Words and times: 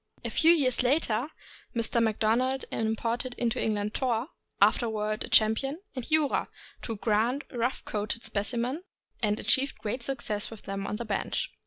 A 0.25 0.31
few 0.31 0.51
years 0.51 0.81
later, 0.81 1.27
Mr. 1.75 2.01
Macdona 2.01 2.57
imported 2.71 3.35
into 3.35 3.61
England 3.61 3.93
Thor, 3.93 4.29
afterward 4.59 5.23
a 5.25 5.29
champion, 5.29 5.79
and 5.95 6.09
Jura, 6.09 6.49
two 6.81 6.95
grand 6.95 7.43
rough 7.51 7.85
coated 7.85 8.23
specimens, 8.23 8.81
and 9.21 9.39
achieved 9.39 9.77
great 9.77 10.01
success 10.01 10.49
with 10.49 10.63
them 10.63 10.87
on 10.87 10.95
the 10.95 11.05
bench. 11.05 11.51